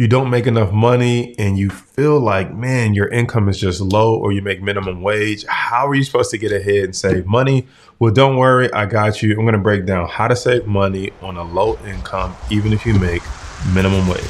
you 0.00 0.08
don't 0.08 0.30
make 0.30 0.46
enough 0.46 0.72
money 0.72 1.34
and 1.38 1.58
you 1.58 1.68
feel 1.68 2.18
like, 2.18 2.54
man, 2.54 2.94
your 2.94 3.08
income 3.08 3.50
is 3.50 3.60
just 3.60 3.82
low 3.82 4.16
or 4.16 4.32
you 4.32 4.40
make 4.40 4.62
minimum 4.62 5.02
wage, 5.02 5.44
how 5.44 5.86
are 5.86 5.94
you 5.94 6.02
supposed 6.02 6.30
to 6.30 6.38
get 6.38 6.50
ahead 6.50 6.84
and 6.84 6.96
save 6.96 7.26
money? 7.26 7.66
Well, 7.98 8.10
don't 8.10 8.38
worry, 8.38 8.72
I 8.72 8.86
got 8.86 9.20
you. 9.20 9.32
I'm 9.32 9.42
going 9.42 9.52
to 9.52 9.58
break 9.58 9.84
down 9.84 10.08
how 10.08 10.26
to 10.26 10.34
save 10.34 10.66
money 10.66 11.10
on 11.20 11.36
a 11.36 11.42
low 11.42 11.78
income, 11.84 12.34
even 12.48 12.72
if 12.72 12.86
you 12.86 12.94
make 12.94 13.20
minimum 13.74 14.08
wage. 14.08 14.22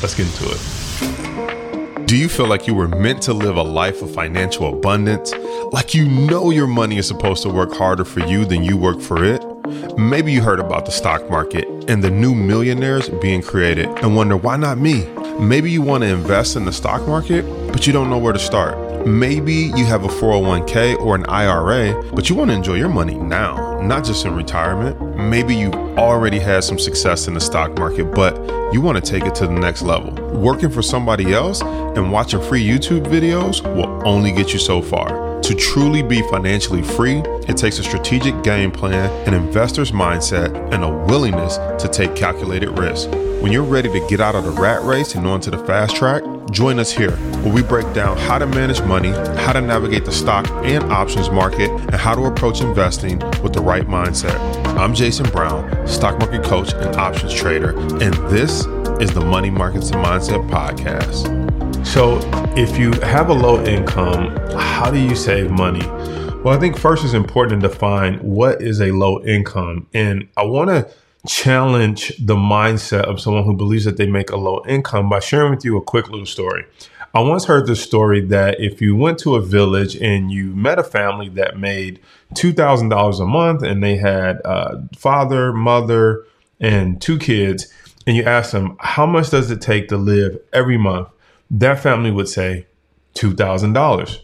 Let's 0.00 0.14
get 0.14 0.26
into 0.26 0.54
it. 0.54 2.06
Do 2.06 2.16
you 2.16 2.30
feel 2.30 2.46
like 2.46 2.66
you 2.66 2.72
were 2.72 2.88
meant 2.88 3.20
to 3.24 3.34
live 3.34 3.58
a 3.58 3.62
life 3.62 4.00
of 4.00 4.14
financial 4.14 4.74
abundance? 4.74 5.34
Like 5.70 5.92
you 5.92 6.08
know 6.08 6.48
your 6.48 6.66
money 6.66 6.96
is 6.96 7.06
supposed 7.06 7.42
to 7.42 7.50
work 7.50 7.74
harder 7.74 8.06
for 8.06 8.20
you 8.20 8.46
than 8.46 8.64
you 8.64 8.78
work 8.78 9.02
for 9.02 9.22
it? 9.22 9.44
Maybe 9.96 10.32
you 10.32 10.42
heard 10.42 10.60
about 10.60 10.86
the 10.86 10.92
stock 10.92 11.28
market 11.30 11.66
and 11.88 12.02
the 12.02 12.10
new 12.10 12.34
millionaires 12.34 13.08
being 13.08 13.42
created 13.42 13.86
and 13.86 14.14
wonder 14.14 14.36
why 14.36 14.56
not 14.56 14.78
me? 14.78 15.04
Maybe 15.38 15.70
you 15.70 15.82
want 15.82 16.02
to 16.02 16.08
invest 16.08 16.56
in 16.56 16.64
the 16.64 16.72
stock 16.72 17.06
market, 17.06 17.42
but 17.72 17.86
you 17.86 17.92
don't 17.92 18.10
know 18.10 18.18
where 18.18 18.32
to 18.32 18.38
start. 18.38 19.06
Maybe 19.06 19.54
you 19.54 19.86
have 19.86 20.04
a 20.04 20.08
401k 20.08 20.98
or 21.00 21.14
an 21.14 21.24
IRA, 21.26 22.02
but 22.12 22.28
you 22.28 22.36
want 22.36 22.50
to 22.50 22.56
enjoy 22.56 22.74
your 22.74 22.88
money 22.88 23.14
now, 23.14 23.80
not 23.80 24.04
just 24.04 24.26
in 24.26 24.34
retirement. 24.34 25.16
Maybe 25.16 25.54
you've 25.54 25.74
already 25.74 26.38
had 26.38 26.62
some 26.64 26.78
success 26.78 27.26
in 27.26 27.34
the 27.34 27.40
stock 27.40 27.78
market, 27.78 28.14
but 28.14 28.36
you 28.72 28.80
want 28.80 29.02
to 29.02 29.10
take 29.10 29.24
it 29.24 29.34
to 29.36 29.46
the 29.46 29.52
next 29.52 29.82
level. 29.82 30.12
Working 30.38 30.70
for 30.70 30.82
somebody 30.82 31.32
else 31.32 31.62
and 31.62 32.12
watching 32.12 32.42
free 32.42 32.66
YouTube 32.66 33.06
videos 33.06 33.62
will 33.74 34.06
only 34.06 34.32
get 34.32 34.52
you 34.52 34.58
so 34.58 34.82
far. 34.82 35.19
To 35.50 35.56
truly 35.56 36.00
be 36.00 36.22
financially 36.30 36.80
free, 36.80 37.24
it 37.48 37.56
takes 37.56 37.80
a 37.80 37.82
strategic 37.82 38.44
game 38.44 38.70
plan, 38.70 39.10
an 39.26 39.34
investor's 39.34 39.90
mindset, 39.90 40.54
and 40.72 40.84
a 40.84 40.88
willingness 40.88 41.56
to 41.82 41.88
take 41.88 42.14
calculated 42.14 42.78
risk. 42.78 43.10
When 43.42 43.50
you're 43.50 43.64
ready 43.64 43.88
to 43.90 44.06
get 44.06 44.20
out 44.20 44.36
of 44.36 44.44
the 44.44 44.52
rat 44.52 44.80
race 44.84 45.16
and 45.16 45.26
onto 45.26 45.50
the 45.50 45.58
fast 45.66 45.96
track, 45.96 46.22
join 46.52 46.78
us 46.78 46.92
here 46.92 47.16
where 47.42 47.52
we 47.52 47.64
break 47.64 47.92
down 47.92 48.16
how 48.16 48.38
to 48.38 48.46
manage 48.46 48.80
money, 48.82 49.08
how 49.42 49.52
to 49.52 49.60
navigate 49.60 50.04
the 50.04 50.12
stock 50.12 50.48
and 50.64 50.84
options 50.84 51.30
market, 51.30 51.68
and 51.68 51.96
how 51.96 52.14
to 52.14 52.26
approach 52.26 52.60
investing 52.60 53.18
with 53.42 53.52
the 53.52 53.60
right 53.60 53.88
mindset. 53.88 54.38
I'm 54.78 54.94
Jason 54.94 55.28
Brown, 55.30 55.84
stock 55.84 56.16
market 56.20 56.44
coach 56.44 56.72
and 56.74 56.94
options 56.94 57.34
trader, 57.34 57.76
and 58.00 58.14
this 58.30 58.66
is 59.00 59.12
the 59.12 59.24
Money 59.24 59.50
Markets 59.50 59.90
and 59.90 60.04
Mindset 60.04 60.48
Podcast. 60.48 61.26
So, 61.84 62.20
if 62.56 62.76
you 62.76 62.90
have 63.02 63.28
a 63.28 63.32
low 63.32 63.64
income, 63.64 64.36
how 64.58 64.90
do 64.90 64.98
you 64.98 65.14
save 65.14 65.50
money? 65.50 65.86
Well, 66.42 66.48
I 66.48 66.58
think 66.58 66.76
first 66.76 67.04
it's 67.04 67.14
important 67.14 67.62
to 67.62 67.68
define 67.68 68.18
what 68.18 68.60
is 68.60 68.80
a 68.80 68.90
low 68.90 69.22
income. 69.22 69.86
And 69.94 70.28
I 70.36 70.44
want 70.44 70.70
to 70.70 70.90
challenge 71.28 72.12
the 72.18 72.34
mindset 72.34 73.02
of 73.02 73.20
someone 73.20 73.44
who 73.44 73.54
believes 73.54 73.84
that 73.84 73.98
they 73.98 74.06
make 74.06 74.30
a 74.30 74.36
low 74.36 74.64
income 74.66 75.08
by 75.08 75.20
sharing 75.20 75.50
with 75.50 75.64
you 75.64 75.76
a 75.76 75.82
quick 75.82 76.08
little 76.08 76.26
story. 76.26 76.66
I 77.14 77.20
once 77.20 77.44
heard 77.44 77.66
the 77.68 77.76
story 77.76 78.20
that 78.26 78.60
if 78.60 78.80
you 78.80 78.96
went 78.96 79.20
to 79.20 79.36
a 79.36 79.40
village 79.40 79.94
and 79.96 80.32
you 80.32 80.46
met 80.54 80.78
a 80.78 80.84
family 80.84 81.28
that 81.30 81.58
made 81.58 82.00
$2,000 82.34 83.20
a 83.20 83.26
month 83.26 83.62
and 83.62 83.82
they 83.82 83.96
had 83.96 84.40
a 84.44 84.82
father, 84.96 85.52
mother, 85.52 86.24
and 86.58 87.00
two 87.00 87.18
kids, 87.18 87.72
and 88.08 88.16
you 88.16 88.24
asked 88.24 88.50
them, 88.52 88.76
how 88.80 89.06
much 89.06 89.30
does 89.30 89.52
it 89.52 89.60
take 89.60 89.88
to 89.88 89.96
live 89.96 90.40
every 90.52 90.78
month? 90.78 91.08
That 91.50 91.80
family 91.80 92.10
would 92.10 92.28
say 92.28 92.66
$2,000. 93.14 94.20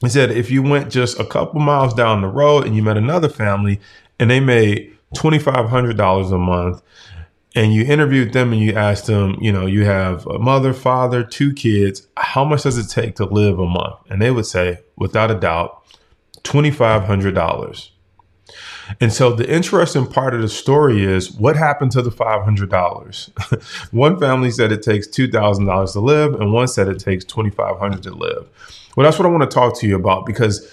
He 0.00 0.08
said 0.08 0.32
if 0.32 0.50
you 0.50 0.62
went 0.62 0.90
just 0.90 1.20
a 1.20 1.24
couple 1.24 1.60
miles 1.60 1.94
down 1.94 2.22
the 2.22 2.28
road 2.28 2.66
and 2.66 2.74
you 2.74 2.82
met 2.82 2.96
another 2.96 3.28
family 3.28 3.80
and 4.18 4.30
they 4.30 4.40
made 4.40 4.96
$2,500 5.14 6.32
a 6.32 6.38
month 6.38 6.82
and 7.54 7.72
you 7.72 7.84
interviewed 7.84 8.32
them 8.32 8.52
and 8.52 8.60
you 8.60 8.72
asked 8.72 9.06
them, 9.06 9.36
you 9.40 9.52
know, 9.52 9.66
you 9.66 9.84
have 9.84 10.26
a 10.26 10.38
mother, 10.38 10.72
father, 10.72 11.22
two 11.22 11.52
kids, 11.52 12.08
how 12.16 12.44
much 12.44 12.64
does 12.64 12.78
it 12.78 12.90
take 12.90 13.14
to 13.16 13.24
live 13.24 13.58
a 13.58 13.66
month? 13.66 13.96
And 14.08 14.20
they 14.20 14.30
would 14.30 14.46
say, 14.46 14.80
without 14.96 15.30
a 15.30 15.38
doubt, 15.38 15.84
$2,500. 16.42 17.91
And 19.00 19.12
so 19.12 19.32
the 19.32 19.48
interesting 19.48 20.06
part 20.06 20.34
of 20.34 20.42
the 20.42 20.48
story 20.48 21.04
is 21.04 21.32
what 21.32 21.56
happened 21.56 21.92
to 21.92 22.02
the 22.02 22.10
$500? 22.10 23.90
one 23.92 24.18
family 24.18 24.50
said 24.50 24.72
it 24.72 24.82
takes 24.82 25.06
$2,000 25.08 25.92
to 25.92 26.00
live, 26.00 26.34
and 26.34 26.52
one 26.52 26.68
said 26.68 26.88
it 26.88 26.98
takes 26.98 27.24
2,500 27.24 28.02
to 28.02 28.10
live. 28.10 28.48
Well, 28.96 29.04
that's 29.04 29.18
what 29.18 29.26
I 29.26 29.30
want 29.30 29.48
to 29.48 29.54
talk 29.54 29.78
to 29.80 29.86
you 29.86 29.96
about 29.96 30.26
because 30.26 30.70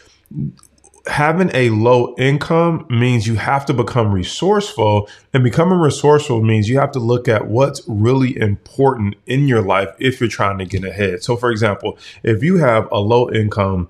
having 1.07 1.49
a 1.53 1.69
low 1.69 2.15
income 2.17 2.85
means 2.89 3.25
you 3.25 3.35
have 3.35 3.65
to 3.65 3.73
become 3.73 4.11
resourceful 4.11 5.09
and 5.33 5.43
becoming 5.43 5.79
resourceful 5.79 6.41
means 6.43 6.69
you 6.69 6.79
have 6.79 6.91
to 6.91 6.99
look 6.99 7.27
at 7.27 7.47
what's 7.47 7.81
really 7.87 8.37
important 8.37 9.15
in 9.25 9.47
your 9.47 9.61
life 9.61 9.89
if 9.99 10.19
you're 10.19 10.29
trying 10.29 10.57
to 10.57 10.65
get 10.65 10.83
ahead. 10.83 11.23
So 11.23 11.35
for 11.35 11.51
example, 11.51 11.97
if 12.23 12.43
you 12.43 12.57
have 12.57 12.87
a 12.91 12.99
low 12.99 13.29
income 13.31 13.89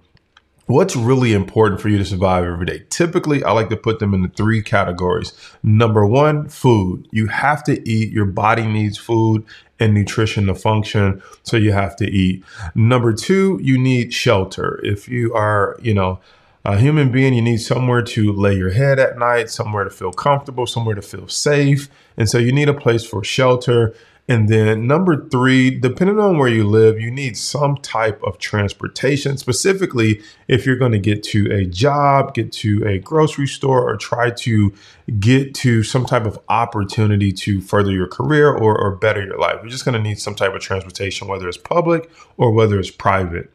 What's 0.69 0.95
really 0.95 1.33
important 1.33 1.81
for 1.81 1.89
you 1.89 1.97
to 1.97 2.05
survive 2.05 2.45
every 2.45 2.67
day? 2.67 2.83
Typically, 2.91 3.43
I 3.43 3.53
like 3.53 3.69
to 3.69 3.75
put 3.75 3.97
them 3.97 4.13
into 4.13 4.29
three 4.29 4.61
categories. 4.61 5.33
Number 5.63 6.05
one, 6.05 6.47
food. 6.47 7.07
You 7.09 7.25
have 7.25 7.63
to 7.63 7.89
eat. 7.89 8.11
Your 8.11 8.27
body 8.27 8.67
needs 8.67 8.95
food 8.95 9.43
and 9.79 9.95
nutrition 9.95 10.45
to 10.45 10.53
function. 10.53 11.23
So 11.41 11.57
you 11.57 11.71
have 11.71 11.95
to 11.95 12.05
eat. 12.05 12.43
Number 12.75 13.13
two, 13.13 13.59
you 13.63 13.79
need 13.79 14.13
shelter. 14.13 14.79
If 14.83 15.09
you 15.09 15.33
are, 15.33 15.75
you 15.81 15.95
know, 15.95 16.19
a 16.63 16.77
human 16.77 17.11
being, 17.11 17.33
you 17.33 17.41
need 17.41 17.61
somewhere 17.61 18.03
to 18.03 18.31
lay 18.31 18.55
your 18.55 18.69
head 18.69 18.99
at 18.99 19.17
night, 19.17 19.49
somewhere 19.49 19.85
to 19.85 19.89
feel 19.89 20.11
comfortable, 20.11 20.67
somewhere 20.67 20.93
to 20.93 21.01
feel 21.01 21.27
safe. 21.27 21.89
And 22.15 22.29
so 22.29 22.37
you 22.37 22.51
need 22.51 22.69
a 22.69 22.75
place 22.75 23.03
for 23.03 23.23
shelter. 23.23 23.95
And 24.29 24.47
then 24.47 24.85
number 24.85 25.27
three, 25.27 25.71
depending 25.71 26.19
on 26.19 26.37
where 26.37 26.47
you 26.47 26.63
live, 26.63 27.01
you 27.01 27.09
need 27.09 27.35
some 27.35 27.77
type 27.77 28.21
of 28.21 28.37
transportation, 28.37 29.37
specifically 29.37 30.21
if 30.47 30.67
you're 30.67 30.75
going 30.75 30.91
to 30.91 30.99
get 30.99 31.23
to 31.23 31.51
a 31.51 31.65
job, 31.65 32.35
get 32.35 32.51
to 32.51 32.87
a 32.87 32.99
grocery 32.99 33.47
store, 33.47 33.89
or 33.89 33.97
try 33.97 34.29
to 34.29 34.71
get 35.19 35.55
to 35.55 35.81
some 35.81 36.05
type 36.05 36.27
of 36.27 36.37
opportunity 36.47 37.31
to 37.31 37.59
further 37.59 37.91
your 37.91 38.05
career 38.05 38.53
or, 38.53 38.79
or 38.79 38.95
better 38.95 39.25
your 39.25 39.39
life. 39.39 39.57
You're 39.63 39.71
just 39.71 39.83
going 39.83 39.97
to 39.97 40.01
need 40.01 40.19
some 40.19 40.35
type 40.35 40.53
of 40.53 40.61
transportation, 40.61 41.27
whether 41.27 41.47
it's 41.49 41.57
public 41.57 42.07
or 42.37 42.51
whether 42.51 42.79
it's 42.79 42.91
private. 42.91 43.51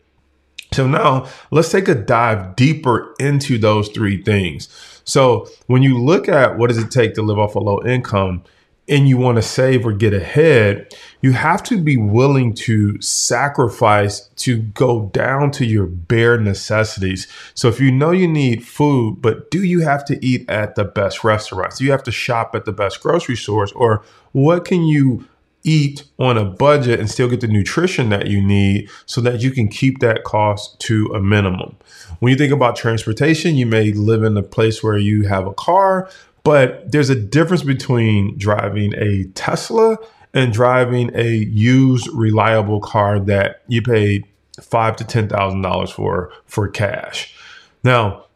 So 0.72 0.88
now 0.88 1.28
let's 1.52 1.70
take 1.70 1.86
a 1.86 1.94
dive 1.94 2.56
deeper 2.56 3.14
into 3.20 3.58
those 3.58 3.90
three 3.90 4.20
things. 4.20 4.68
So 5.04 5.48
when 5.68 5.84
you 5.84 6.02
look 6.02 6.28
at 6.28 6.58
what 6.58 6.66
does 6.66 6.78
it 6.78 6.90
take 6.90 7.14
to 7.14 7.22
live 7.22 7.38
off 7.38 7.54
a 7.54 7.60
low 7.60 7.80
income, 7.84 8.42
and 8.88 9.08
you 9.08 9.16
want 9.16 9.36
to 9.36 9.42
save 9.42 9.86
or 9.86 9.92
get 9.92 10.12
ahead, 10.12 10.94
you 11.22 11.32
have 11.32 11.62
to 11.64 11.80
be 11.80 11.96
willing 11.96 12.52
to 12.52 13.00
sacrifice 13.00 14.28
to 14.36 14.58
go 14.58 15.06
down 15.14 15.50
to 15.52 15.64
your 15.64 15.86
bare 15.86 16.38
necessities. 16.38 17.26
So 17.54 17.68
if 17.68 17.80
you 17.80 17.90
know 17.90 18.10
you 18.10 18.28
need 18.28 18.66
food, 18.66 19.22
but 19.22 19.50
do 19.50 19.62
you 19.62 19.80
have 19.80 20.04
to 20.06 20.24
eat 20.24 20.48
at 20.50 20.74
the 20.74 20.84
best 20.84 21.24
restaurants? 21.24 21.78
Do 21.78 21.84
you 21.84 21.92
have 21.92 22.02
to 22.04 22.12
shop 22.12 22.54
at 22.54 22.66
the 22.66 22.72
best 22.72 23.00
grocery 23.00 23.36
stores? 23.36 23.72
Or 23.72 24.04
what 24.32 24.66
can 24.66 24.84
you 24.84 25.26
eat 25.66 26.04
on 26.18 26.36
a 26.36 26.44
budget 26.44 27.00
and 27.00 27.10
still 27.10 27.28
get 27.28 27.40
the 27.40 27.48
nutrition 27.48 28.10
that 28.10 28.26
you 28.26 28.42
need 28.42 28.90
so 29.06 29.22
that 29.22 29.40
you 29.40 29.50
can 29.50 29.66
keep 29.66 30.00
that 30.00 30.24
cost 30.24 30.78
to 30.80 31.06
a 31.14 31.20
minimum? 31.20 31.74
When 32.20 32.30
you 32.30 32.36
think 32.36 32.52
about 32.52 32.76
transportation, 32.76 33.56
you 33.56 33.64
may 33.64 33.92
live 33.92 34.22
in 34.22 34.36
a 34.36 34.42
place 34.42 34.82
where 34.82 34.98
you 34.98 35.22
have 35.22 35.46
a 35.46 35.54
car, 35.54 36.10
but 36.44 36.90
there's 36.92 37.10
a 37.10 37.14
difference 37.14 37.62
between 37.62 38.38
driving 38.38 38.94
a 38.96 39.24
Tesla 39.34 39.96
and 40.32 40.52
driving 40.52 41.10
a 41.14 41.28
used 41.28 42.08
reliable 42.12 42.80
car 42.80 43.18
that 43.20 43.62
you 43.68 43.82
paid 43.82 44.24
five 44.60 44.96
to 44.96 45.04
ten 45.04 45.28
thousand 45.28 45.62
dollars 45.62 45.90
for 45.90 46.32
for 46.46 46.68
cash. 46.68 47.34
Now, 47.82 48.26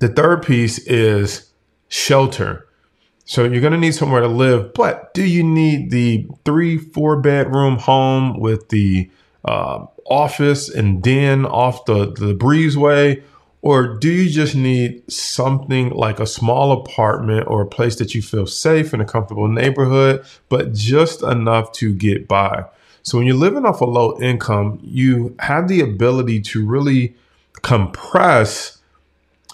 the 0.00 0.08
third 0.08 0.42
piece 0.42 0.78
is 0.80 1.50
shelter. 1.88 2.66
So 3.24 3.42
you're 3.44 3.60
going 3.60 3.72
to 3.72 3.78
need 3.78 3.94
somewhere 3.94 4.20
to 4.20 4.28
live, 4.28 4.72
but 4.72 5.12
do 5.12 5.24
you 5.24 5.42
need 5.42 5.90
the 5.90 6.28
three, 6.44 6.78
four 6.78 7.20
bedroom 7.20 7.76
home 7.76 8.38
with 8.38 8.68
the 8.68 9.10
uh, 9.44 9.86
office 10.08 10.68
and 10.68 11.02
den 11.02 11.44
off 11.44 11.86
the, 11.86 12.12
the 12.12 12.34
breezeway? 12.36 13.22
Or 13.66 13.98
do 13.98 14.08
you 14.08 14.30
just 14.30 14.54
need 14.54 15.10
something 15.10 15.90
like 15.90 16.20
a 16.20 16.26
small 16.26 16.70
apartment 16.70 17.48
or 17.48 17.62
a 17.62 17.66
place 17.66 17.96
that 17.96 18.14
you 18.14 18.22
feel 18.22 18.46
safe 18.46 18.94
in 18.94 19.00
a 19.00 19.04
comfortable 19.04 19.48
neighborhood, 19.48 20.24
but 20.48 20.72
just 20.72 21.24
enough 21.24 21.72
to 21.72 21.92
get 21.92 22.28
by? 22.28 22.66
So 23.02 23.18
when 23.18 23.26
you're 23.26 23.34
living 23.34 23.66
off 23.66 23.80
a 23.80 23.84
low 23.84 24.16
income, 24.20 24.78
you 24.84 25.34
have 25.40 25.66
the 25.66 25.80
ability 25.80 26.42
to 26.42 26.64
really 26.64 27.16
compress. 27.62 28.78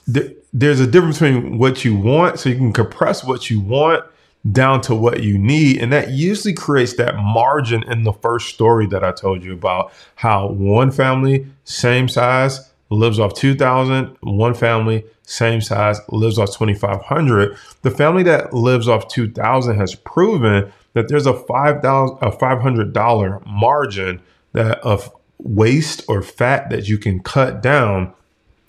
There's 0.07 0.81
a 0.81 0.87
difference 0.87 1.19
between 1.19 1.57
what 1.57 1.83
you 1.83 1.97
want, 1.97 2.39
so 2.39 2.51
you 2.51 2.57
can 2.57 2.75
compress 2.75 3.25
what 3.25 3.49
you 3.49 3.61
want 3.61 4.05
down 4.51 4.83
to 4.83 4.95
what 4.95 5.23
you 5.23 5.39
need. 5.39 5.81
And 5.81 5.91
that 5.91 6.11
usually 6.11 6.53
creates 6.53 6.97
that 6.97 7.17
margin 7.17 7.83
in 7.85 8.05
the 8.05 8.13
first 8.13 8.51
story 8.51 8.87
that 8.89 9.03
I 9.03 9.13
told 9.13 9.43
you 9.43 9.55
about 9.55 9.91
how 10.17 10.49
one 10.49 10.91
family, 10.91 11.47
same 11.65 12.11
size, 12.11 12.69
lives 12.93 13.19
off 13.19 13.35
2000 13.35 14.17
one 14.21 14.55
family 14.55 15.05
same 15.23 15.61
size 15.61 16.01
lives 16.09 16.39
off 16.39 16.57
2500 16.57 17.57
the 17.83 17.91
family 17.91 18.23
that 18.23 18.53
lives 18.53 18.89
off 18.89 19.09
2000 19.09 19.77
has 19.77 19.95
proven 19.95 20.71
that 20.95 21.09
there's 21.09 21.27
a 21.27 21.35
five 21.45 21.81
thousand 21.81 22.19
a 22.21 22.31
five 22.31 22.61
hundred 22.61 22.93
dollar 22.93 23.41
margin 23.47 24.21
that 24.53 24.79
of 24.81 25.11
waste 25.39 26.05
or 26.09 26.23
fat 26.23 26.71
that 26.71 26.89
you 26.89 26.99
can 26.99 27.21
cut 27.21 27.63
down 27.63 28.13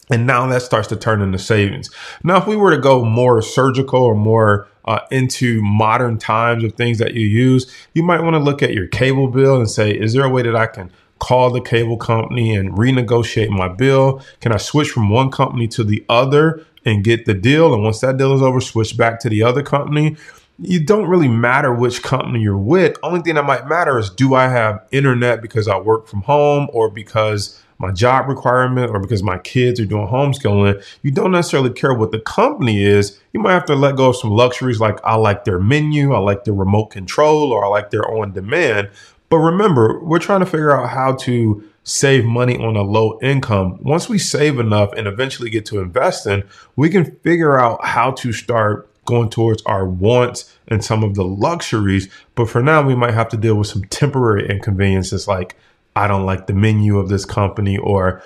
and 0.10 0.28
now 0.28 0.46
that 0.48 0.62
starts 0.62 0.88
to 0.90 0.96
turn 0.96 1.22
into 1.22 1.40
savings. 1.40 1.90
Now, 2.24 2.38
if 2.38 2.46
we 2.46 2.56
were 2.56 2.72
to 2.72 2.82
go 2.82 3.06
more 3.06 3.42
surgical 3.42 4.04
or 4.04 4.16
more 4.16 4.68
uh, 4.86 5.00
into 5.12 5.62
modern 5.62 6.18
times 6.18 6.64
of 6.64 6.74
things 6.74 6.98
that 6.98 7.14
you 7.14 7.26
use, 7.26 7.74
you 7.94 8.04
might 8.04 8.22
want 8.22 8.34
to 8.34 8.40
look 8.40 8.62
at 8.62 8.74
your 8.74 8.88
cable 8.88 9.30
bill 9.30 9.56
and 9.56 9.70
say, 9.70 9.92
is 9.92 10.14
there 10.14 10.26
a 10.26 10.30
way 10.30 10.42
that 10.42 10.56
I 10.56 10.68
can 10.68 10.92
call 11.24 11.52
the 11.52 11.62
cable 11.62 11.96
company 11.96 12.54
and 12.54 12.74
renegotiate 12.74 13.50
my 13.50 13.70
bill? 13.70 14.22
Can 14.42 14.52
I 14.52 14.58
switch 14.58 14.90
from 14.90 15.10
one 15.10 15.32
company 15.32 15.70
to 15.70 15.84
the 15.84 16.04
other 16.10 16.66
and 16.84 17.02
get 17.02 17.26
the 17.26 17.34
deal? 17.34 17.74
And 17.74 17.82
once 17.82 18.02
that 18.02 18.18
deal 18.18 18.34
is 18.34 18.42
over, 18.42 18.60
switch 18.60 18.98
back 18.98 19.22
to 19.22 19.30
the 19.30 19.42
other 19.42 19.64
company. 19.64 20.18
You 20.60 20.84
don't 20.84 21.08
really 21.08 21.30
matter 21.30 21.74
which 21.74 22.04
company 22.04 22.42
you're 22.42 22.58
with. 22.58 22.98
Only 23.02 23.22
thing 23.22 23.36
that 23.36 23.46
might 23.46 23.68
matter 23.68 23.98
is 23.98 24.10
do 24.10 24.34
I 24.34 24.50
have 24.50 24.86
internet 24.92 25.42
because 25.42 25.70
I 25.70 25.78
work 25.80 26.08
from 26.08 26.24
home 26.24 26.68
or 26.74 26.92
because 26.92 27.64
my 27.80 27.92
job 27.92 28.28
requirement 28.28 28.92
or 28.92 29.00
because 29.00 29.24
my 29.24 29.38
kids 29.40 29.80
are 29.80 29.86
doing 29.86 30.08
homeschooling, 30.08 30.84
you 31.02 31.12
don't 31.12 31.32
necessarily 31.32 31.72
care 31.72 31.94
what 31.94 32.12
the 32.12 32.20
company 32.20 32.84
is. 32.84 33.20
You 33.34 33.40
might 33.40 33.54
have 33.54 33.66
to 33.66 33.76
let 33.76 33.96
go 33.96 34.10
of 34.10 34.16
some 34.16 34.32
luxuries 34.32 34.80
like 34.80 35.00
I 35.04 35.16
like 35.16 35.44
their 35.46 35.60
menu, 35.60 36.14
I 36.14 36.20
like 36.20 36.44
their 36.44 36.54
remote 36.54 36.88
control, 36.88 37.52
or 37.52 37.66
I 37.66 37.68
like 37.68 37.92
their 37.92 38.10
on 38.10 38.34
demand. 38.34 38.90
But 39.34 39.40
remember, 39.40 40.00
we're 40.04 40.20
trying 40.20 40.42
to 40.42 40.46
figure 40.46 40.80
out 40.80 40.90
how 40.90 41.16
to 41.22 41.68
save 41.84 42.24
money 42.24 42.56
on 42.64 42.76
a 42.76 42.84
low 42.84 43.18
income. 43.20 43.80
Once 43.82 44.08
we 44.08 44.20
save 44.20 44.60
enough 44.60 44.94
and 44.94 45.08
eventually 45.08 45.50
get 45.50 45.66
to 45.66 45.80
investing, 45.80 46.44
we 46.76 46.88
can 46.88 47.16
figure 47.24 47.60
out 47.60 47.84
how 47.84 48.12
to 48.12 48.32
start 48.32 48.88
going 49.06 49.32
towards 49.32 49.64
our 49.64 49.88
wants 49.88 50.56
and 50.68 50.86
some 50.86 51.04
of 51.04 51.16
the 51.16 51.24
luxuries. 51.24 52.10
But 52.36 52.48
for 52.48 52.62
now, 52.62 52.84
we 52.84 52.94
might 52.94 53.16
have 53.16 53.28
to 53.30 53.38
deal 53.38 53.56
with 53.56 53.66
some 53.66 53.86
temporary 53.86 54.48
inconveniences 54.48 55.28
like 55.28 55.56
I 55.96 56.06
don't 56.06 56.28
like 56.28 56.46
the 56.46 56.54
menu 56.54 57.00
of 57.00 57.10
this 57.10 57.26
company 57.26 57.80
or 57.80 58.22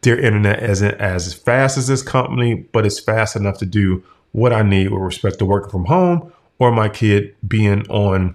their 0.00 0.18
internet 0.18 0.60
isn't 0.60 0.96
as 0.96 1.32
fast 1.32 1.78
as 1.78 1.86
this 1.86 2.02
company, 2.02 2.66
but 2.72 2.84
it's 2.84 2.98
fast 2.98 3.36
enough 3.36 3.58
to 3.58 3.64
do 3.64 4.02
what 4.32 4.52
I 4.52 4.62
need 4.62 4.90
with 4.90 5.02
respect 5.02 5.38
to 5.38 5.44
working 5.44 5.70
from 5.70 5.84
home 5.84 6.32
or 6.58 6.72
my 6.72 6.88
kid 6.88 7.36
being 7.46 7.88
on 7.90 8.34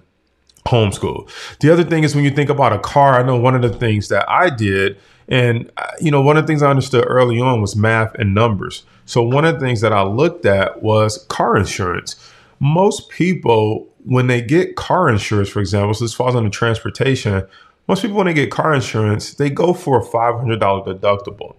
homeschool. 0.66 1.28
The 1.60 1.70
other 1.70 1.84
thing 1.84 2.04
is 2.04 2.14
when 2.14 2.24
you 2.24 2.30
think 2.30 2.50
about 2.50 2.72
a 2.72 2.78
car, 2.78 3.18
I 3.18 3.22
know 3.22 3.36
one 3.36 3.54
of 3.54 3.62
the 3.62 3.76
things 3.76 4.08
that 4.08 4.28
I 4.28 4.50
did, 4.50 4.98
and 5.28 5.70
uh, 5.76 5.86
you 6.00 6.10
know, 6.10 6.20
one 6.20 6.36
of 6.36 6.44
the 6.44 6.46
things 6.46 6.62
I 6.62 6.70
understood 6.70 7.04
early 7.06 7.40
on 7.40 7.60
was 7.60 7.76
math 7.76 8.14
and 8.16 8.34
numbers. 8.34 8.84
So 9.06 9.22
one 9.22 9.44
of 9.44 9.54
the 9.54 9.60
things 9.60 9.80
that 9.82 9.92
I 9.92 10.02
looked 10.02 10.46
at 10.46 10.82
was 10.82 11.24
car 11.28 11.56
insurance. 11.56 12.16
Most 12.60 13.10
people, 13.10 13.88
when 14.04 14.26
they 14.26 14.40
get 14.40 14.76
car 14.76 15.08
insurance, 15.08 15.48
for 15.48 15.60
example, 15.60 15.94
so 15.94 16.04
this 16.04 16.14
falls 16.14 16.34
under 16.34 16.50
transportation, 16.50 17.46
most 17.86 18.02
people, 18.02 18.16
when 18.16 18.26
they 18.26 18.34
get 18.34 18.50
car 18.50 18.74
insurance, 18.74 19.34
they 19.34 19.50
go 19.50 19.74
for 19.74 20.00
a 20.00 20.04
$500 20.04 20.58
deductible. 20.58 21.56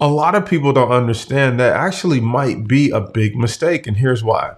A 0.00 0.08
lot 0.08 0.34
of 0.34 0.46
people 0.46 0.72
don't 0.72 0.90
understand 0.90 1.58
that 1.58 1.74
actually 1.74 2.20
might 2.20 2.66
be 2.68 2.90
a 2.90 3.00
big 3.00 3.36
mistake. 3.36 3.86
And 3.86 3.96
here's 3.96 4.22
why 4.22 4.54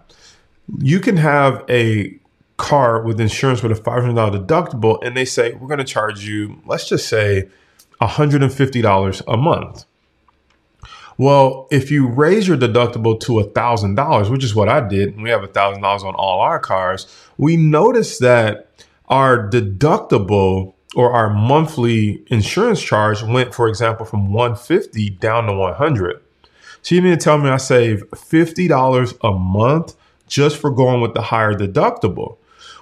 you 0.79 1.01
can 1.01 1.19
have 1.19 1.63
a 1.69 2.19
car 2.57 3.03
with 3.03 3.21
insurance 3.21 3.63
with 3.63 3.73
a 3.73 3.81
$500 3.81 4.47
deductible, 4.47 4.99
and 5.05 5.17
they 5.17 5.25
say, 5.25 5.53
we're 5.55 5.69
going 5.69 5.79
to 5.79 5.85
charge 5.85 6.27
you, 6.27 6.61
let's 6.67 6.89
just 6.89 7.09
say, 7.09 7.49
$150 8.01 9.23
a 9.27 9.37
month. 9.37 9.85
Well, 11.17 11.69
if 11.71 11.91
you 11.91 12.09
raise 12.09 12.49
your 12.49 12.57
deductible 12.57 13.21
to 13.21 13.33
$1,000, 13.33 14.31
which 14.31 14.43
is 14.43 14.55
what 14.55 14.69
I 14.69 14.87
did, 14.87 15.21
we 15.21 15.31
have 15.31 15.43
$1,000 15.43 15.83
on 15.83 16.15
all 16.15 16.41
our 16.41 16.59
cars, 16.59 17.07
we 17.39 17.57
noticed 17.57 18.21
that 18.21 18.69
our 19.09 19.49
deductible 19.49 20.75
or 20.97 21.13
our 21.13 21.31
monthly 21.31 22.25
insurance 22.29 22.83
charge 22.83 23.23
went, 23.23 23.55
for 23.55 23.69
example, 23.69 24.07
from 24.07 24.33
150 24.33 25.11
down 25.11 25.47
to 25.47 25.53
100. 25.53 26.21
So 26.83 26.95
you 26.95 27.03
mean 27.03 27.13
to 27.13 27.17
tell 27.17 27.39
me 27.39 27.49
I 27.49 27.57
save 27.57 28.03
$50 28.11 29.19
a 29.23 29.33
month 29.33 29.95
just 30.27 30.57
for 30.57 30.71
going 30.71 31.01
with 31.01 31.15
the 31.15 31.23
higher 31.23 31.55
deductible? 31.55 32.39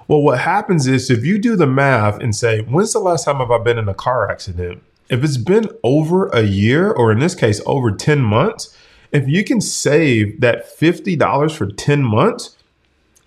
Well, 0.09 0.23
what 0.23 0.41
happens 0.41 0.87
is 0.87 1.11
if 1.11 1.25
you 1.25 1.39
do 1.39 1.57
the 1.57 1.67
math 1.67 2.21
and 2.21 2.35
say, 2.35 2.61
when's 2.63 2.93
the 2.93 2.99
last 2.99 3.25
time 3.25 3.37
have 3.37 3.51
I 3.51 3.59
been 3.59 3.79
in 3.79 3.89
a 3.89 3.95
car 3.95 4.31
accident? 4.31 4.83
If 5.09 5.23
it's 5.23 5.37
been 5.37 5.69
over 5.83 6.29
a 6.29 6.43
year, 6.43 6.91
or 6.91 7.13
in 7.13 7.19
this 7.19 7.35
case, 7.35 7.61
over 7.67 7.91
10 7.91 8.21
months, 8.21 8.77
if 9.11 9.29
you 9.29 9.45
can 9.45 9.61
save 9.61 10.41
that 10.41 10.79
$50 10.79 11.55
for 11.55 11.67
10 11.67 12.03
months, 12.03 12.57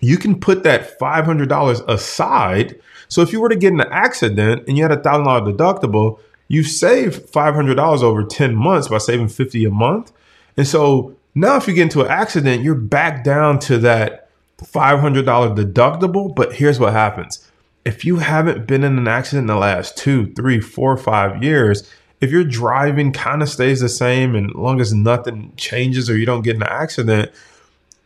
you 0.00 0.16
can 0.18 0.38
put 0.38 0.62
that 0.64 0.98
$500 0.98 1.88
aside 1.88 2.80
so 3.08 3.22
if 3.22 3.32
you 3.32 3.40
were 3.40 3.48
to 3.48 3.56
get 3.56 3.72
in 3.72 3.80
an 3.80 3.88
accident 3.90 4.64
and 4.66 4.76
you 4.76 4.82
had 4.82 4.92
a 4.92 5.02
thousand 5.02 5.24
dollar 5.24 5.52
deductible, 5.52 6.18
you 6.48 6.62
save 6.62 7.28
five 7.30 7.54
hundred 7.54 7.76
dollars 7.76 8.02
over 8.02 8.22
ten 8.24 8.54
months 8.54 8.88
by 8.88 8.98
saving 8.98 9.28
fifty 9.28 9.64
a 9.64 9.70
month. 9.70 10.12
And 10.56 10.66
so 10.66 11.14
now, 11.34 11.56
if 11.56 11.68
you 11.68 11.74
get 11.74 11.82
into 11.82 12.02
an 12.02 12.10
accident, 12.10 12.62
you're 12.62 12.74
back 12.74 13.24
down 13.24 13.58
to 13.60 13.78
that 13.78 14.25
five 14.64 15.00
hundred 15.00 15.26
dollar 15.26 15.50
deductible. 15.50 16.34
But 16.34 16.54
here's 16.54 16.80
what 16.80 16.92
happens: 16.92 17.48
if 17.84 18.04
you 18.04 18.16
haven't 18.16 18.66
been 18.66 18.84
in 18.84 18.98
an 18.98 19.08
accident 19.08 19.44
in 19.44 19.54
the 19.54 19.60
last 19.60 19.96
two, 19.96 20.32
three, 20.34 20.60
four, 20.60 20.96
five 20.96 21.42
years, 21.42 21.90
if 22.20 22.30
your 22.30 22.44
driving 22.44 23.12
kind 23.12 23.42
of 23.42 23.48
stays 23.48 23.80
the 23.80 23.88
same 23.88 24.34
and 24.34 24.54
long 24.54 24.80
as 24.80 24.92
nothing 24.92 25.52
changes 25.56 26.08
or 26.08 26.16
you 26.16 26.26
don't 26.26 26.42
get 26.42 26.56
in 26.56 26.62
an 26.62 26.68
accident, 26.68 27.30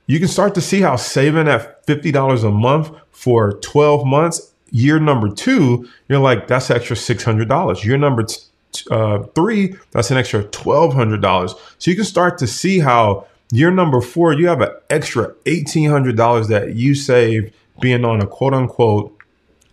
you 0.06 0.18
can 0.18 0.28
start 0.28 0.54
to 0.56 0.60
see 0.60 0.80
how 0.80 0.96
saving 0.96 1.44
that 1.44 1.86
$50 1.86 2.44
a 2.44 2.50
month 2.50 2.90
for 3.12 3.54
12 3.60 4.06
months 4.06 4.50
year 4.70 4.98
number 4.98 5.28
two, 5.28 5.88
you're 6.08 6.18
like, 6.18 6.46
that's 6.46 6.70
extra 6.70 6.96
$600. 6.96 7.84
Year 7.84 7.96
number 7.96 8.22
t- 8.24 8.84
uh, 8.90 9.20
three, 9.34 9.76
that's 9.90 10.10
an 10.10 10.16
extra 10.16 10.44
$1,200. 10.44 11.50
So 11.78 11.90
you 11.90 11.96
can 11.96 12.04
start 12.04 12.38
to 12.38 12.46
see 12.46 12.78
how 12.78 13.26
year 13.50 13.70
number 13.70 14.00
four, 14.00 14.32
you 14.32 14.48
have 14.48 14.60
an 14.60 14.70
extra 14.88 15.34
$1,800 15.44 16.48
that 16.48 16.74
you 16.74 16.94
save 16.94 17.52
being 17.80 18.04
on 18.04 18.20
a 18.20 18.26
quote 18.26 18.54
unquote 18.54 19.16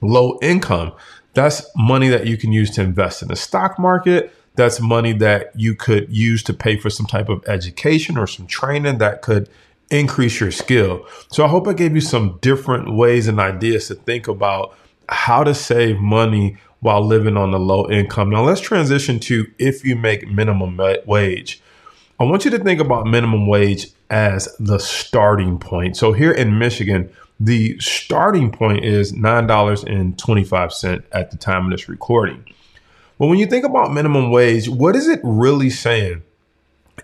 low 0.01 0.37
income. 0.41 0.93
That's 1.33 1.69
money 1.75 2.09
that 2.09 2.25
you 2.25 2.37
can 2.37 2.51
use 2.51 2.71
to 2.71 2.81
invest 2.81 3.21
in 3.21 3.27
the 3.27 3.35
stock 3.35 3.77
market. 3.77 4.33
That's 4.55 4.79
money 4.79 5.13
that 5.13 5.51
you 5.55 5.75
could 5.75 6.09
use 6.09 6.41
to 6.43 6.53
pay 6.53 6.77
for 6.77 6.89
some 6.89 7.05
type 7.05 7.29
of 7.29 7.47
education 7.47 8.17
or 8.17 8.25
some 8.25 8.47
training 8.47 8.97
that 8.97 9.21
could 9.21 9.49
increase 9.91 10.39
your 10.39 10.51
skill. 10.51 11.05
So 11.29 11.45
I 11.45 11.47
hope 11.47 11.67
I 11.67 11.73
gave 11.73 11.93
you 11.93 12.01
some 12.01 12.39
different 12.41 12.95
ways 12.95 13.27
and 13.27 13.39
ideas 13.39 13.87
to 13.87 13.95
think 13.95 14.27
about 14.27 14.75
how 15.09 15.43
to 15.43 15.53
save 15.53 15.99
money 15.99 16.57
while 16.79 17.05
living 17.05 17.37
on 17.37 17.53
a 17.53 17.57
low 17.57 17.89
income. 17.89 18.29
Now, 18.29 18.43
let's 18.43 18.61
transition 18.61 19.19
to 19.21 19.45
if 19.57 19.85
you 19.85 19.95
make 19.95 20.27
minimum 20.27 20.79
wage. 21.05 21.61
I 22.19 22.23
want 22.23 22.45
you 22.45 22.51
to 22.51 22.59
think 22.59 22.79
about 22.81 23.05
minimum 23.05 23.45
wage 23.45 23.91
as 24.09 24.47
the 24.59 24.79
starting 24.79 25.59
point. 25.59 25.97
So, 25.97 26.13
here 26.13 26.31
in 26.31 26.57
Michigan, 26.57 27.11
the 27.39 27.77
starting 27.79 28.51
point 28.51 28.83
is 28.83 29.13
$9.25 29.13 31.03
at 31.11 31.29
the 31.29 31.37
time 31.37 31.65
of 31.65 31.71
this 31.71 31.87
recording. 31.87 32.43
But 33.19 33.27
when 33.27 33.37
you 33.37 33.45
think 33.45 33.65
about 33.65 33.93
minimum 33.93 34.31
wage, 34.31 34.67
what 34.67 34.95
is 34.95 35.07
it 35.07 35.19
really 35.23 35.69
saying? 35.69 36.23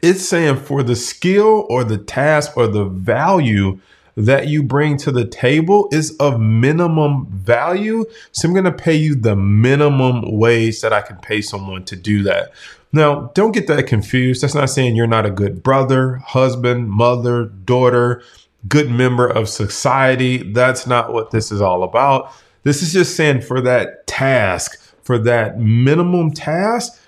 It's 0.01 0.27
saying 0.27 0.57
for 0.57 0.81
the 0.81 0.95
skill 0.95 1.67
or 1.69 1.83
the 1.83 1.99
task 1.99 2.57
or 2.57 2.65
the 2.67 2.85
value 2.85 3.79
that 4.15 4.47
you 4.47 4.63
bring 4.63 4.97
to 4.97 5.11
the 5.11 5.25
table 5.25 5.87
is 5.91 6.15
of 6.17 6.39
minimum 6.39 7.27
value. 7.27 8.05
So 8.31 8.47
I'm 8.47 8.53
going 8.53 8.65
to 8.65 8.71
pay 8.71 8.95
you 8.95 9.15
the 9.15 9.35
minimum 9.35 10.37
wage 10.37 10.81
that 10.81 10.93
I 10.93 11.01
can 11.01 11.17
pay 11.17 11.41
someone 11.41 11.83
to 11.85 11.95
do 11.95 12.23
that. 12.23 12.51
Now, 12.91 13.31
don't 13.33 13.53
get 13.53 13.65
that 13.67 13.87
confused. 13.87 14.43
That's 14.43 14.53
not 14.53 14.69
saying 14.69 14.95
you're 14.95 15.07
not 15.07 15.25
a 15.25 15.31
good 15.31 15.63
brother, 15.63 16.17
husband, 16.17 16.89
mother, 16.89 17.45
daughter, 17.45 18.21
good 18.67 18.91
member 18.91 19.27
of 19.27 19.49
society. 19.49 20.51
That's 20.51 20.85
not 20.85 21.11
what 21.11 21.31
this 21.31 21.51
is 21.51 21.59
all 21.59 21.83
about. 21.83 22.31
This 22.61 22.83
is 22.83 22.93
just 22.93 23.15
saying 23.15 23.41
for 23.41 23.61
that 23.61 24.05
task, 24.05 24.79
for 25.01 25.17
that 25.19 25.59
minimum 25.59 26.31
task, 26.31 26.99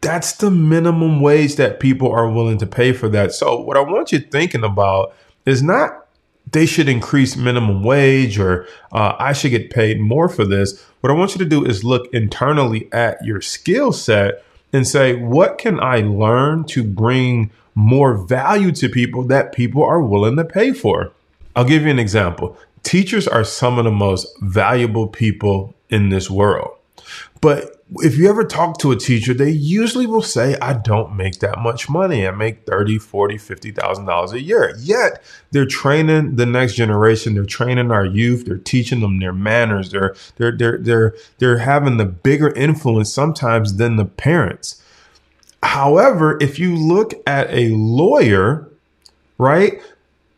that's 0.00 0.32
the 0.34 0.50
minimum 0.50 1.20
wage 1.20 1.56
that 1.56 1.80
people 1.80 2.10
are 2.10 2.30
willing 2.30 2.58
to 2.58 2.66
pay 2.66 2.92
for 2.92 3.08
that. 3.10 3.32
So, 3.32 3.60
what 3.60 3.76
I 3.76 3.80
want 3.80 4.12
you 4.12 4.20
thinking 4.20 4.64
about 4.64 5.14
is 5.44 5.62
not 5.62 6.05
they 6.52 6.66
should 6.66 6.88
increase 6.88 7.36
minimum 7.36 7.82
wage 7.82 8.38
or 8.38 8.66
uh, 8.92 9.14
I 9.18 9.32
should 9.32 9.50
get 9.50 9.70
paid 9.70 10.00
more 10.00 10.28
for 10.28 10.44
this. 10.44 10.84
What 11.00 11.10
I 11.10 11.14
want 11.14 11.34
you 11.34 11.38
to 11.38 11.44
do 11.44 11.64
is 11.64 11.84
look 11.84 12.12
internally 12.12 12.88
at 12.92 13.24
your 13.24 13.40
skill 13.40 13.92
set 13.92 14.44
and 14.72 14.86
say, 14.86 15.14
what 15.14 15.58
can 15.58 15.80
I 15.80 15.98
learn 15.98 16.64
to 16.66 16.82
bring 16.82 17.50
more 17.74 18.16
value 18.16 18.72
to 18.72 18.88
people 18.88 19.22
that 19.24 19.52
people 19.52 19.82
are 19.82 20.00
willing 20.00 20.36
to 20.36 20.44
pay 20.44 20.72
for? 20.72 21.12
I'll 21.54 21.64
give 21.64 21.82
you 21.82 21.90
an 21.90 21.98
example. 21.98 22.56
Teachers 22.82 23.26
are 23.26 23.44
some 23.44 23.78
of 23.78 23.84
the 23.84 23.90
most 23.90 24.28
valuable 24.40 25.08
people 25.08 25.74
in 25.90 26.10
this 26.10 26.30
world. 26.30 26.76
But 27.40 27.75
if 27.98 28.18
you 28.18 28.28
ever 28.28 28.44
talk 28.44 28.78
to 28.78 28.90
a 28.90 28.96
teacher, 28.96 29.32
they 29.32 29.50
usually 29.50 30.06
will 30.06 30.22
say, 30.22 30.56
I 30.60 30.72
don't 30.72 31.16
make 31.16 31.38
that 31.38 31.60
much 31.60 31.88
money. 31.88 32.26
I 32.26 32.32
make 32.32 32.66
30, 32.66 32.98
40, 32.98 33.36
$50,000 33.36 34.32
a 34.32 34.40
year. 34.40 34.74
Yet 34.80 35.22
they're 35.52 35.66
training 35.66 36.34
the 36.34 36.46
next 36.46 36.74
generation. 36.74 37.34
They're 37.34 37.44
training 37.44 37.92
our 37.92 38.04
youth. 38.04 38.46
They're 38.46 38.58
teaching 38.58 39.00
them 39.00 39.20
their 39.20 39.32
manners. 39.32 39.92
They're, 39.92 40.16
they're, 40.36 40.56
they're, 40.56 40.78
they're, 40.78 41.14
they're 41.38 41.58
having 41.58 41.96
the 41.96 42.04
bigger 42.04 42.52
influence 42.54 43.12
sometimes 43.12 43.76
than 43.76 43.94
the 43.96 44.04
parents. 44.04 44.82
However, 45.62 46.38
if 46.40 46.58
you 46.58 46.74
look 46.74 47.14
at 47.24 47.48
a 47.50 47.68
lawyer, 47.70 48.68
right? 49.38 49.80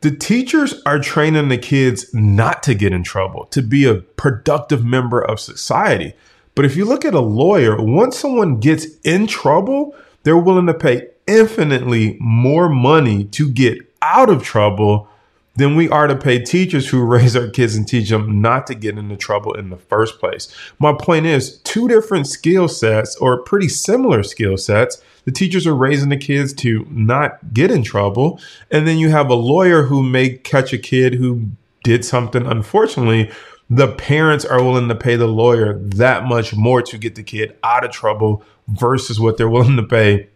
The 0.02 0.10
teachers 0.14 0.80
are 0.84 0.98
training 0.98 1.48
the 1.48 1.58
kids 1.58 2.12
not 2.14 2.62
to 2.64 2.74
get 2.74 2.92
in 2.92 3.02
trouble, 3.02 3.46
to 3.46 3.62
be 3.62 3.84
a 3.84 3.96
productive 3.96 4.84
member 4.84 5.20
of 5.20 5.40
society. 5.40 6.14
But 6.58 6.64
if 6.64 6.74
you 6.74 6.86
look 6.86 7.04
at 7.04 7.14
a 7.14 7.20
lawyer, 7.20 7.80
once 7.80 8.18
someone 8.18 8.58
gets 8.58 8.86
in 9.04 9.28
trouble, 9.28 9.94
they're 10.24 10.36
willing 10.36 10.66
to 10.66 10.74
pay 10.74 11.06
infinitely 11.28 12.16
more 12.18 12.68
money 12.68 13.22
to 13.26 13.48
get 13.48 13.78
out 14.02 14.28
of 14.28 14.42
trouble 14.42 15.06
than 15.54 15.76
we 15.76 15.88
are 15.88 16.08
to 16.08 16.16
pay 16.16 16.40
teachers 16.40 16.88
who 16.88 17.04
raise 17.04 17.36
our 17.36 17.46
kids 17.46 17.76
and 17.76 17.86
teach 17.86 18.10
them 18.10 18.42
not 18.42 18.66
to 18.66 18.74
get 18.74 18.98
into 18.98 19.16
trouble 19.16 19.52
in 19.52 19.70
the 19.70 19.76
first 19.76 20.18
place. 20.18 20.52
My 20.80 20.92
point 20.92 21.26
is, 21.26 21.58
two 21.58 21.86
different 21.86 22.26
skill 22.26 22.66
sets 22.66 23.14
or 23.18 23.40
pretty 23.44 23.68
similar 23.68 24.24
skill 24.24 24.56
sets. 24.56 25.00
The 25.26 25.30
teachers 25.30 25.64
are 25.64 25.76
raising 25.76 26.08
the 26.08 26.16
kids 26.16 26.52
to 26.54 26.88
not 26.90 27.54
get 27.54 27.70
in 27.70 27.84
trouble. 27.84 28.40
And 28.68 28.84
then 28.84 28.98
you 28.98 29.10
have 29.10 29.30
a 29.30 29.34
lawyer 29.34 29.84
who 29.84 30.02
may 30.02 30.30
catch 30.30 30.72
a 30.72 30.78
kid 30.78 31.14
who 31.14 31.50
did 31.84 32.04
something, 32.04 32.44
unfortunately, 32.44 33.30
the 33.70 33.88
parents 33.88 34.44
are 34.44 34.62
willing 34.62 34.88
to 34.88 34.94
pay 34.94 35.16
the 35.16 35.26
lawyer 35.26 35.78
that 35.78 36.24
much 36.24 36.54
more 36.54 36.82
to 36.82 36.98
get 36.98 37.14
the 37.14 37.22
kid 37.22 37.56
out 37.62 37.84
of 37.84 37.90
trouble 37.90 38.42
versus 38.68 39.20
what 39.20 39.36
they're 39.36 39.48
willing 39.48 39.76
to 39.76 39.82
pay 39.82 40.28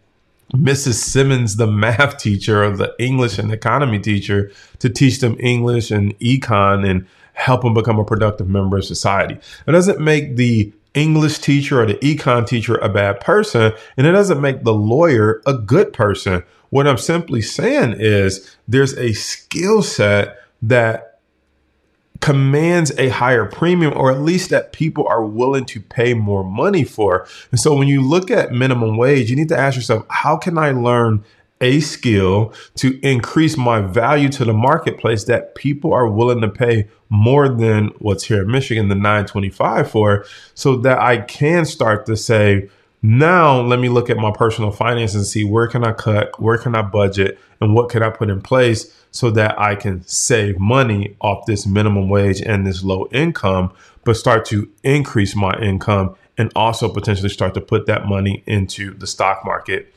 Mrs. 0.54 0.94
Simmons, 0.94 1.56
the 1.56 1.66
math 1.66 2.18
teacher 2.18 2.62
or 2.62 2.76
the 2.76 2.94
English 2.98 3.38
and 3.38 3.50
economy 3.52 3.98
teacher, 3.98 4.52
to 4.80 4.90
teach 4.90 5.20
them 5.20 5.36
English 5.40 5.90
and 5.90 6.18
econ 6.18 6.86
and 6.88 7.06
help 7.32 7.62
them 7.62 7.72
become 7.72 7.98
a 7.98 8.04
productive 8.04 8.48
member 8.48 8.76
of 8.76 8.84
society. 8.84 9.38
It 9.66 9.72
doesn't 9.72 9.98
make 9.98 10.36
the 10.36 10.72
English 10.92 11.38
teacher 11.38 11.80
or 11.80 11.86
the 11.86 11.94
econ 11.94 12.46
teacher 12.46 12.76
a 12.76 12.90
bad 12.90 13.20
person, 13.20 13.72
and 13.96 14.06
it 14.06 14.12
doesn't 14.12 14.42
make 14.42 14.62
the 14.62 14.74
lawyer 14.74 15.40
a 15.46 15.54
good 15.54 15.94
person. 15.94 16.42
What 16.68 16.86
I'm 16.86 16.98
simply 16.98 17.40
saying 17.40 17.94
is 17.98 18.54
there's 18.68 18.96
a 18.98 19.14
skill 19.14 19.82
set 19.82 20.38
that 20.60 21.11
commands 22.22 22.92
a 22.98 23.08
higher 23.08 23.44
premium 23.44 23.92
or 23.96 24.10
at 24.10 24.20
least 24.20 24.48
that 24.50 24.72
people 24.72 25.06
are 25.08 25.24
willing 25.24 25.66
to 25.66 25.80
pay 25.80 26.14
more 26.14 26.44
money 26.44 26.84
for. 26.84 27.26
And 27.50 27.60
so 27.60 27.74
when 27.74 27.88
you 27.88 28.00
look 28.00 28.30
at 28.30 28.52
minimum 28.52 28.96
wage, 28.96 29.28
you 29.28 29.36
need 29.36 29.48
to 29.48 29.58
ask 29.58 29.76
yourself, 29.76 30.06
how 30.08 30.36
can 30.36 30.56
I 30.56 30.70
learn 30.70 31.24
a 31.60 31.80
skill 31.80 32.54
to 32.76 32.98
increase 33.06 33.56
my 33.56 33.80
value 33.80 34.28
to 34.28 34.44
the 34.44 34.52
marketplace 34.52 35.24
that 35.24 35.54
people 35.56 35.92
are 35.92 36.08
willing 36.08 36.40
to 36.40 36.48
pay 36.48 36.88
more 37.08 37.48
than 37.48 37.88
what's 37.98 38.24
here 38.24 38.42
in 38.42 38.50
Michigan, 38.50 38.88
the 38.88 38.94
925 38.94 39.90
for, 39.90 40.24
so 40.54 40.76
that 40.76 40.98
I 40.98 41.18
can 41.18 41.64
start 41.64 42.06
to 42.06 42.16
say, 42.16 42.68
now 43.02 43.60
let 43.60 43.80
me 43.80 43.88
look 43.88 44.08
at 44.08 44.16
my 44.16 44.30
personal 44.30 44.70
finances 44.70 45.16
and 45.16 45.26
see 45.26 45.44
where 45.44 45.66
can 45.66 45.84
I 45.84 45.92
cut, 45.92 46.40
where 46.40 46.56
can 46.56 46.74
I 46.74 46.82
budget, 46.82 47.38
and 47.60 47.74
what 47.74 47.90
can 47.90 48.02
I 48.02 48.10
put 48.10 48.30
in 48.30 48.40
place 48.40 48.96
so 49.10 49.30
that 49.32 49.58
I 49.60 49.74
can 49.74 50.06
save 50.06 50.58
money 50.58 51.16
off 51.20 51.46
this 51.46 51.66
minimum 51.66 52.08
wage 52.08 52.40
and 52.40 52.66
this 52.66 52.82
low 52.82 53.08
income, 53.12 53.72
but 54.04 54.16
start 54.16 54.44
to 54.46 54.70
increase 54.82 55.36
my 55.36 55.52
income 55.60 56.16
and 56.38 56.50
also 56.56 56.88
potentially 56.88 57.28
start 57.28 57.54
to 57.54 57.60
put 57.60 57.86
that 57.86 58.06
money 58.06 58.42
into 58.46 58.94
the 58.94 59.06
stock 59.06 59.44
market. 59.44 59.94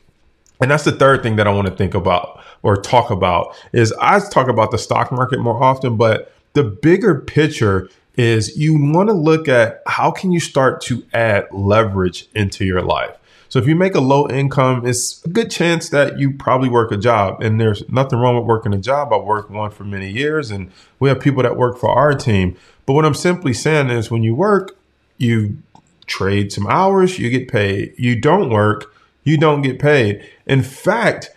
And 0.61 0.71
that's 0.71 0.83
the 0.83 0.91
third 0.91 1.23
thing 1.23 1.35
that 1.35 1.47
I 1.47 1.51
want 1.51 1.67
to 1.67 1.75
think 1.75 1.93
about 1.93 2.43
or 2.63 2.75
talk 2.77 3.09
about 3.09 3.55
is 3.71 3.93
I 4.01 4.19
talk 4.19 4.47
about 4.47 4.71
the 4.71 4.77
stock 4.77 5.11
market 5.11 5.39
more 5.39 5.61
often, 5.61 5.97
but 5.97 6.33
the 6.53 6.63
bigger 6.63 7.19
picture 7.19 7.89
is 8.17 8.57
you 8.57 8.77
want 8.77 9.09
to 9.09 9.13
look 9.13 9.47
at 9.47 9.81
how 9.87 10.11
can 10.11 10.31
you 10.31 10.39
start 10.39 10.81
to 10.81 11.03
add 11.13 11.47
leverage 11.51 12.27
into 12.33 12.65
your 12.65 12.81
life. 12.81 13.15
So 13.49 13.59
if 13.59 13.67
you 13.67 13.75
make 13.75 13.95
a 13.95 14.01
low 14.01 14.27
income, 14.27 14.85
it's 14.85 15.23
a 15.23 15.29
good 15.29 15.49
chance 15.49 15.89
that 15.89 16.19
you 16.19 16.31
probably 16.31 16.67
work 16.67 16.91
a 16.91 16.97
job. 16.97 17.41
And 17.41 17.59
there's 17.59 17.87
nothing 17.89 18.19
wrong 18.19 18.35
with 18.35 18.45
working 18.45 18.73
a 18.73 18.77
job. 18.77 19.13
I 19.13 19.17
worked 19.17 19.51
one 19.51 19.71
for 19.71 19.83
many 19.83 20.09
years 20.09 20.51
and 20.51 20.71
we 20.99 21.09
have 21.09 21.19
people 21.19 21.43
that 21.43 21.55
work 21.55 21.77
for 21.77 21.89
our 21.89 22.13
team. 22.13 22.57
But 22.85 22.93
what 22.93 23.05
I'm 23.05 23.13
simply 23.13 23.53
saying 23.53 23.89
is 23.89 24.11
when 24.11 24.23
you 24.23 24.35
work, 24.35 24.77
you 25.17 25.57
trade 26.05 26.51
some 26.51 26.67
hours, 26.67 27.17
you 27.17 27.29
get 27.29 27.47
paid. 27.47 27.93
You 27.97 28.19
don't 28.19 28.49
work, 28.49 28.93
you 29.23 29.37
don't 29.37 29.61
get 29.61 29.79
paid. 29.79 30.27
In 30.45 30.61
fact, 30.61 31.31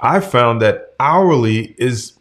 I 0.00 0.20
found 0.20 0.62
that 0.62 0.94
hourly 0.98 1.74
is 1.78 2.14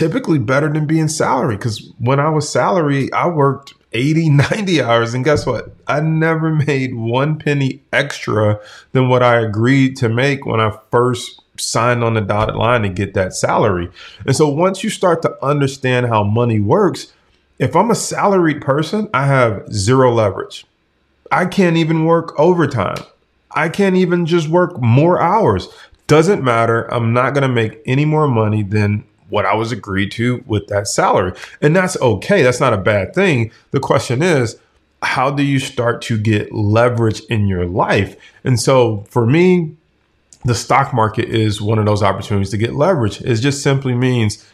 typically 0.00 0.38
better 0.38 0.72
than 0.72 0.86
being 0.86 1.08
salary 1.08 1.58
because 1.58 1.92
when 1.98 2.18
I 2.18 2.30
was 2.30 2.48
salary, 2.48 3.12
I 3.12 3.28
worked 3.28 3.74
80, 3.92 4.30
90 4.50 4.80
hours. 4.80 5.12
And 5.12 5.22
guess 5.22 5.44
what? 5.44 5.74
I 5.86 6.00
never 6.00 6.54
made 6.54 6.94
one 6.94 7.38
penny 7.38 7.82
extra 7.92 8.58
than 8.92 9.10
what 9.10 9.22
I 9.22 9.38
agreed 9.40 9.96
to 9.98 10.08
make 10.08 10.46
when 10.46 10.58
I 10.58 10.74
first 10.90 11.42
signed 11.58 12.02
on 12.02 12.14
the 12.14 12.22
dotted 12.22 12.56
line 12.56 12.80
to 12.80 12.88
get 12.88 13.12
that 13.12 13.34
salary. 13.34 13.90
And 14.24 14.34
so 14.34 14.48
once 14.48 14.82
you 14.82 14.88
start 14.88 15.20
to 15.20 15.44
understand 15.44 16.06
how 16.06 16.24
money 16.24 16.60
works, 16.60 17.12
if 17.58 17.76
I'm 17.76 17.90
a 17.90 17.94
salaried 17.94 18.62
person, 18.62 19.10
I 19.12 19.26
have 19.26 19.70
zero 19.70 20.10
leverage. 20.10 20.64
I 21.30 21.44
can't 21.44 21.76
even 21.76 22.06
work 22.06 22.32
overtime. 22.40 23.04
I 23.50 23.68
can't 23.68 23.96
even 23.96 24.24
just 24.24 24.48
work 24.48 24.80
more 24.80 25.20
hours. 25.20 25.68
Doesn't 26.06 26.42
matter. 26.42 26.84
I'm 26.90 27.12
not 27.12 27.34
going 27.34 27.42
to 27.42 27.48
make 27.48 27.82
any 27.84 28.06
more 28.06 28.26
money 28.26 28.62
than 28.62 29.04
what 29.30 29.46
I 29.46 29.54
was 29.54 29.72
agreed 29.72 30.12
to 30.12 30.42
with 30.46 30.66
that 30.68 30.88
salary. 30.88 31.32
And 31.60 31.74
that's 31.74 31.96
okay. 32.00 32.42
That's 32.42 32.60
not 32.60 32.72
a 32.72 32.78
bad 32.78 33.14
thing. 33.14 33.52
The 33.70 33.80
question 33.80 34.22
is, 34.22 34.58
how 35.02 35.30
do 35.30 35.42
you 35.42 35.58
start 35.58 36.02
to 36.02 36.18
get 36.18 36.52
leverage 36.52 37.20
in 37.30 37.46
your 37.46 37.66
life? 37.66 38.16
And 38.44 38.60
so 38.60 39.06
for 39.08 39.26
me, 39.26 39.76
the 40.44 40.54
stock 40.54 40.92
market 40.92 41.28
is 41.28 41.60
one 41.60 41.78
of 41.78 41.86
those 41.86 42.02
opportunities 42.02 42.50
to 42.50 42.58
get 42.58 42.74
leverage. 42.74 43.20
It 43.20 43.36
just 43.36 43.62
simply 43.62 43.94
means 43.94 44.46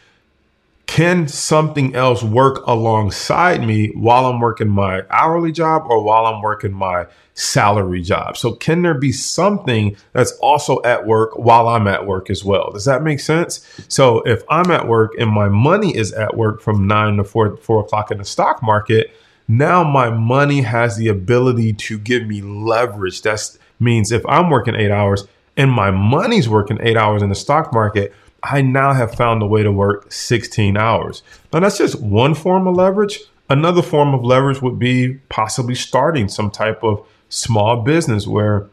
can 0.87 1.27
something 1.27 1.93
else 1.95 2.23
work 2.23 2.65
alongside 2.65 3.63
me 3.63 3.89
while 3.89 4.25
I'm 4.25 4.39
working 4.39 4.69
my 4.69 5.03
hourly 5.11 5.51
job 5.51 5.83
or 5.87 6.01
while 6.01 6.25
I'm 6.25 6.41
working 6.41 6.73
my 6.73 7.05
salary 7.33 8.01
job? 8.01 8.37
So, 8.37 8.53
can 8.53 8.81
there 8.81 8.93
be 8.93 9.11
something 9.11 9.95
that's 10.13 10.31
also 10.37 10.81
at 10.83 11.05
work 11.05 11.37
while 11.37 11.67
I'm 11.67 11.87
at 11.87 12.07
work 12.07 12.29
as 12.29 12.43
well? 12.43 12.71
Does 12.71 12.85
that 12.85 13.03
make 13.03 13.19
sense? 13.19 13.67
So, 13.89 14.21
if 14.21 14.43
I'm 14.49 14.71
at 14.71 14.87
work 14.87 15.11
and 15.19 15.29
my 15.29 15.49
money 15.49 15.95
is 15.95 16.13
at 16.13 16.35
work 16.35 16.61
from 16.61 16.87
nine 16.87 17.17
to 17.17 17.23
four, 17.23 17.57
four 17.57 17.81
o'clock 17.81 18.09
in 18.09 18.17
the 18.17 18.25
stock 18.25 18.63
market, 18.63 19.13
now 19.47 19.83
my 19.83 20.09
money 20.09 20.61
has 20.61 20.97
the 20.97 21.09
ability 21.09 21.73
to 21.73 21.99
give 21.99 22.25
me 22.25 22.41
leverage. 22.41 23.21
That 23.21 23.57
means 23.79 24.11
if 24.11 24.25
I'm 24.25 24.49
working 24.49 24.75
eight 24.75 24.91
hours 24.91 25.25
and 25.57 25.71
my 25.71 25.91
money's 25.91 26.47
working 26.47 26.79
eight 26.81 26.97
hours 26.97 27.21
in 27.21 27.29
the 27.29 27.35
stock 27.35 27.73
market, 27.73 28.13
I 28.43 28.61
now 28.61 28.93
have 28.93 29.15
found 29.15 29.41
a 29.41 29.47
way 29.47 29.63
to 29.63 29.71
work 29.71 30.11
16 30.11 30.77
hours. 30.77 31.23
Now, 31.51 31.59
that's 31.59 31.77
just 31.77 31.99
one 32.01 32.35
form 32.35 32.67
of 32.67 32.75
leverage. 32.75 33.19
Another 33.49 33.81
form 33.81 34.13
of 34.13 34.23
leverage 34.23 34.61
would 34.61 34.77
be 34.77 35.15
possibly 35.29 35.75
starting 35.75 36.27
some 36.27 36.51
type 36.51 36.83
of 36.83 37.05
small 37.29 37.81
business 37.81 38.27
where 38.27 38.67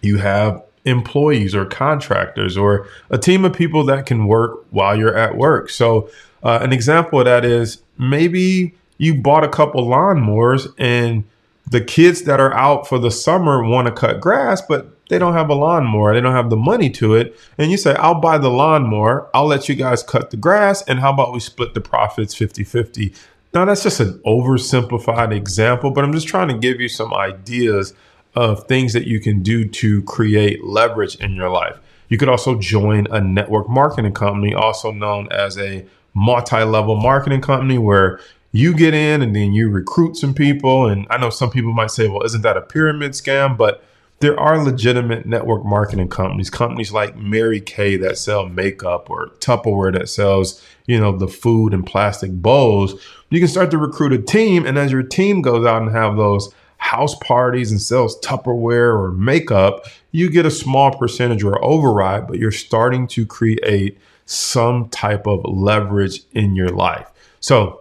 you 0.00 0.18
have 0.18 0.62
employees 0.84 1.54
or 1.54 1.64
contractors 1.64 2.56
or 2.56 2.88
a 3.10 3.18
team 3.18 3.44
of 3.44 3.52
people 3.52 3.84
that 3.86 4.06
can 4.06 4.26
work 4.26 4.64
while 4.70 4.96
you're 4.96 5.16
at 5.16 5.36
work. 5.36 5.70
So, 5.70 6.10
uh, 6.42 6.58
an 6.60 6.72
example 6.72 7.20
of 7.20 7.26
that 7.26 7.44
is 7.44 7.82
maybe 7.98 8.74
you 8.98 9.14
bought 9.14 9.44
a 9.44 9.48
couple 9.48 9.86
lawnmowers 9.86 10.72
and 10.78 11.24
the 11.70 11.80
kids 11.80 12.22
that 12.22 12.40
are 12.40 12.52
out 12.54 12.88
for 12.88 12.98
the 12.98 13.10
summer 13.10 13.64
want 13.64 13.86
to 13.86 13.92
cut 13.92 14.20
grass, 14.20 14.60
but 14.60 14.88
they 15.12 15.18
don't 15.18 15.34
have 15.34 15.50
a 15.50 15.54
lawnmower. 15.54 16.14
They 16.14 16.22
don't 16.22 16.32
have 16.32 16.48
the 16.48 16.56
money 16.56 16.88
to 16.88 17.14
it. 17.16 17.38
And 17.58 17.70
you 17.70 17.76
say, 17.76 17.94
I'll 17.96 18.18
buy 18.18 18.38
the 18.38 18.48
lawnmower. 18.48 19.28
I'll 19.34 19.44
let 19.44 19.68
you 19.68 19.74
guys 19.74 20.02
cut 20.02 20.30
the 20.30 20.38
grass. 20.38 20.80
And 20.88 21.00
how 21.00 21.12
about 21.12 21.34
we 21.34 21.40
split 21.40 21.74
the 21.74 21.82
profits 21.82 22.34
50 22.34 22.64
50? 22.64 23.12
Now, 23.52 23.66
that's 23.66 23.82
just 23.82 24.00
an 24.00 24.18
oversimplified 24.24 25.36
example, 25.36 25.90
but 25.90 26.02
I'm 26.02 26.14
just 26.14 26.28
trying 26.28 26.48
to 26.48 26.56
give 26.56 26.80
you 26.80 26.88
some 26.88 27.12
ideas 27.12 27.92
of 28.34 28.66
things 28.66 28.94
that 28.94 29.06
you 29.06 29.20
can 29.20 29.42
do 29.42 29.68
to 29.68 30.02
create 30.04 30.64
leverage 30.64 31.16
in 31.16 31.34
your 31.34 31.50
life. 31.50 31.76
You 32.08 32.16
could 32.16 32.30
also 32.30 32.58
join 32.58 33.06
a 33.10 33.20
network 33.20 33.68
marketing 33.68 34.14
company, 34.14 34.54
also 34.54 34.92
known 34.92 35.30
as 35.30 35.58
a 35.58 35.84
multi 36.14 36.64
level 36.64 36.96
marketing 36.96 37.42
company, 37.42 37.76
where 37.76 38.18
you 38.52 38.72
get 38.72 38.94
in 38.94 39.20
and 39.20 39.36
then 39.36 39.52
you 39.52 39.68
recruit 39.68 40.16
some 40.16 40.32
people. 40.32 40.86
And 40.86 41.06
I 41.10 41.18
know 41.18 41.28
some 41.28 41.50
people 41.50 41.74
might 41.74 41.90
say, 41.90 42.08
well, 42.08 42.22
isn't 42.22 42.40
that 42.40 42.56
a 42.56 42.62
pyramid 42.62 43.12
scam? 43.12 43.58
But 43.58 43.84
there 44.22 44.38
are 44.38 44.62
legitimate 44.62 45.26
network 45.26 45.64
marketing 45.64 46.08
companies, 46.08 46.48
companies 46.48 46.92
like 46.92 47.16
Mary 47.16 47.60
Kay 47.60 47.96
that 47.96 48.16
sell 48.16 48.48
makeup 48.48 49.10
or 49.10 49.30
Tupperware 49.40 49.92
that 49.98 50.08
sells, 50.08 50.62
you 50.86 51.00
know, 51.00 51.16
the 51.16 51.26
food 51.26 51.74
and 51.74 51.84
plastic 51.84 52.30
bowls. 52.30 52.94
You 53.30 53.40
can 53.40 53.48
start 53.48 53.72
to 53.72 53.78
recruit 53.78 54.12
a 54.12 54.22
team. 54.22 54.64
And 54.64 54.78
as 54.78 54.92
your 54.92 55.02
team 55.02 55.42
goes 55.42 55.66
out 55.66 55.82
and 55.82 55.90
have 55.90 56.16
those 56.16 56.54
house 56.76 57.16
parties 57.16 57.72
and 57.72 57.82
sells 57.82 58.16
Tupperware 58.20 58.96
or 58.96 59.10
makeup, 59.10 59.86
you 60.12 60.30
get 60.30 60.46
a 60.46 60.52
small 60.52 60.96
percentage 60.96 61.42
or 61.42 61.62
override, 61.64 62.28
but 62.28 62.38
you're 62.38 62.52
starting 62.52 63.08
to 63.08 63.26
create 63.26 63.98
some 64.24 64.88
type 64.90 65.26
of 65.26 65.44
leverage 65.44 66.20
in 66.30 66.54
your 66.54 66.68
life. 66.68 67.10
So, 67.40 67.80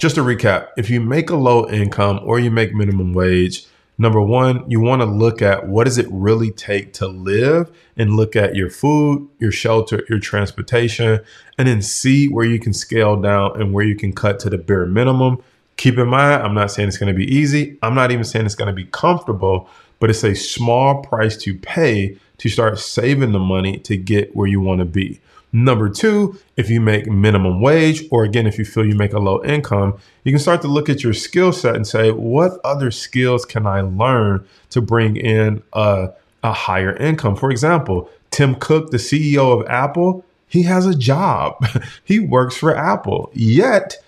just 0.00 0.14
to 0.14 0.22
recap, 0.22 0.68
if 0.78 0.88
you 0.88 1.02
make 1.02 1.28
a 1.28 1.36
low 1.36 1.68
income 1.68 2.20
or 2.24 2.40
you 2.40 2.50
make 2.50 2.74
minimum 2.74 3.12
wage, 3.12 3.66
number 3.98 4.20
one, 4.20 4.68
you 4.70 4.80
want 4.80 5.02
to 5.02 5.06
look 5.06 5.42
at 5.42 5.68
what 5.68 5.84
does 5.84 5.98
it 5.98 6.06
really 6.10 6.50
take 6.50 6.92
to 6.94 7.06
live 7.06 7.70
and 7.96 8.16
look 8.16 8.36
at 8.36 8.54
your 8.54 8.70
food, 8.70 9.28
your 9.38 9.52
shelter, 9.52 10.04
your 10.08 10.18
transportation, 10.18 11.20
and 11.58 11.68
then 11.68 11.82
see 11.82 12.28
where 12.28 12.44
you 12.44 12.58
can 12.58 12.72
scale 12.72 13.16
down 13.16 13.60
and 13.60 13.72
where 13.72 13.84
you 13.84 13.94
can 13.94 14.12
cut 14.12 14.38
to 14.40 14.50
the 14.50 14.58
bare 14.58 14.86
minimum. 14.86 15.42
Keep 15.76 15.98
in 15.98 16.08
mind, 16.08 16.42
I'm 16.42 16.54
not 16.54 16.70
saying 16.70 16.88
it's 16.88 16.98
going 16.98 17.12
to 17.12 17.18
be 17.18 17.32
easy. 17.32 17.78
I'm 17.82 17.94
not 17.94 18.10
even 18.10 18.24
saying 18.24 18.46
it's 18.46 18.54
going 18.54 18.68
to 18.68 18.74
be 18.74 18.86
comfortable, 18.86 19.68
but 19.98 20.10
it's 20.10 20.24
a 20.24 20.34
small 20.34 21.02
price 21.02 21.36
to 21.38 21.56
pay 21.56 22.16
to 22.38 22.48
start 22.48 22.78
saving 22.78 23.32
the 23.32 23.38
money 23.38 23.78
to 23.78 23.96
get 23.96 24.34
where 24.34 24.46
you 24.46 24.60
want 24.60 24.80
to 24.80 24.84
be. 24.84 25.20
Number 25.54 25.88
two, 25.88 26.36
if 26.56 26.68
you 26.68 26.80
make 26.80 27.06
minimum 27.06 27.60
wage, 27.60 28.02
or 28.10 28.24
again, 28.24 28.44
if 28.44 28.58
you 28.58 28.64
feel 28.64 28.84
you 28.84 28.96
make 28.96 29.12
a 29.12 29.20
low 29.20 29.40
income, 29.44 29.96
you 30.24 30.32
can 30.32 30.40
start 30.40 30.60
to 30.62 30.68
look 30.68 30.88
at 30.88 31.04
your 31.04 31.12
skill 31.12 31.52
set 31.52 31.76
and 31.76 31.86
say, 31.86 32.10
what 32.10 32.58
other 32.64 32.90
skills 32.90 33.44
can 33.44 33.64
I 33.64 33.82
learn 33.82 34.44
to 34.70 34.80
bring 34.80 35.14
in 35.14 35.62
a, 35.72 36.08
a 36.42 36.52
higher 36.52 36.96
income? 36.96 37.36
For 37.36 37.52
example, 37.52 38.10
Tim 38.32 38.56
Cook, 38.56 38.90
the 38.90 38.96
CEO 38.96 39.56
of 39.56 39.64
Apple, 39.68 40.24
he 40.48 40.64
has 40.64 40.86
a 40.86 40.94
job. 40.94 41.64
he 42.04 42.18
works 42.18 42.56
for 42.56 42.76
Apple, 42.76 43.30
yet 43.32 43.98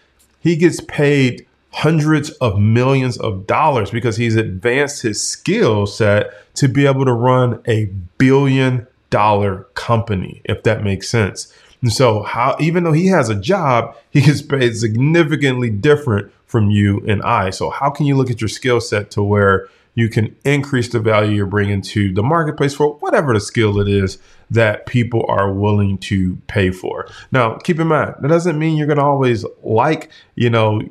he 0.40 0.56
gets 0.56 0.80
paid 0.80 1.46
hundreds 1.70 2.30
of 2.30 2.58
millions 2.58 3.18
of 3.18 3.46
dollars 3.46 3.92
because 3.92 4.16
he's 4.16 4.34
advanced 4.34 5.02
his 5.02 5.22
skill 5.22 5.86
set 5.86 6.32
to 6.56 6.66
be 6.66 6.86
able 6.86 7.04
to 7.04 7.12
run 7.12 7.62
a 7.68 7.84
billion 8.18 8.88
dollar 9.16 9.66
company, 9.72 10.42
if 10.44 10.62
that 10.64 10.84
makes 10.84 11.08
sense. 11.08 11.50
And 11.80 11.90
so, 11.90 12.22
how 12.22 12.54
even 12.60 12.84
though 12.84 12.92
he 12.92 13.06
has 13.06 13.30
a 13.30 13.34
job, 13.34 13.96
he 14.10 14.20
gets 14.20 14.42
paid 14.42 14.76
significantly 14.76 15.70
different 15.70 16.30
from 16.44 16.68
you 16.68 17.02
and 17.08 17.22
I. 17.22 17.48
So, 17.48 17.70
how 17.70 17.88
can 17.88 18.04
you 18.04 18.14
look 18.14 18.30
at 18.30 18.42
your 18.42 18.48
skill 18.48 18.78
set 18.78 19.10
to 19.12 19.22
where 19.22 19.70
you 19.94 20.10
can 20.10 20.36
increase 20.44 20.90
the 20.90 21.00
value 21.00 21.34
you're 21.34 21.46
bringing 21.46 21.80
to 21.80 22.12
the 22.12 22.22
marketplace 22.22 22.74
for 22.74 22.96
whatever 22.96 23.32
the 23.32 23.40
skill 23.40 23.80
it 23.80 23.88
is 23.88 24.18
that 24.50 24.84
people 24.84 25.24
are 25.28 25.50
willing 25.50 25.96
to 26.10 26.36
pay 26.46 26.70
for? 26.70 27.08
Now, 27.32 27.54
keep 27.54 27.80
in 27.80 27.86
mind 27.86 28.16
that 28.20 28.28
doesn't 28.28 28.58
mean 28.58 28.76
you're 28.76 28.86
going 28.86 28.98
to 28.98 29.02
always 29.02 29.46
like, 29.62 30.10
you 30.34 30.50
know, 30.50 30.82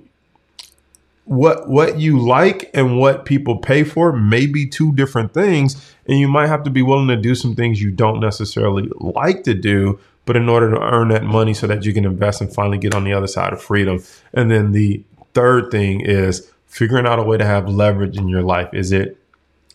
what 1.26 1.68
what 1.68 2.00
you 2.00 2.20
like 2.20 2.70
and 2.74 3.00
what 3.00 3.26
people 3.26 3.58
pay 3.58 3.84
for 3.84 4.14
may 4.14 4.46
be 4.46 4.68
two 4.68 4.94
different 4.94 5.34
things 5.34 5.94
and 6.08 6.20
you 6.20 6.28
might 6.28 6.48
have 6.48 6.64
to 6.64 6.70
be 6.70 6.82
willing 6.82 7.08
to 7.08 7.16
do 7.16 7.36
some 7.36 7.56
things 7.56 7.82
you 7.82 7.92
don't 7.92 8.20
necessarily 8.20 8.90
like 9.00 9.44
to 9.44 9.54
do 9.54 10.00
but 10.26 10.36
in 10.36 10.50
order 10.50 10.70
to 10.72 10.82
earn 10.82 11.10
that 11.10 11.24
money 11.24 11.54
so 11.54 11.68
that 11.68 11.86
you 11.86 11.94
can 11.94 12.06
invest 12.06 12.42
and 12.42 12.54
finally 12.54 12.78
get 12.78 12.94
on 12.94 13.04
the 13.04 13.14
other 13.14 13.28
side 13.28 13.54
of 13.54 13.62
freedom. 13.62 14.04
And 14.34 14.52
then 14.52 14.72
the 14.72 15.04
third 15.34 15.72
thing 15.72 16.02
is 16.02 16.52
figuring 16.66 17.06
out 17.06 17.20
a 17.20 17.24
way 17.24 17.38
to 17.38 17.46
have 17.46 17.70
leverage 17.70 18.18
in 18.18 18.28
your 18.28 18.42
life. 18.42 18.70
Is 18.74 18.92
it 18.92 19.18